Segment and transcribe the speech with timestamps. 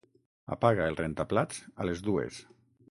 [0.55, 2.43] Apaga el rentaplats a les dues.